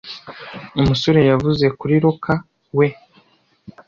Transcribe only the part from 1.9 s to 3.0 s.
rocker we!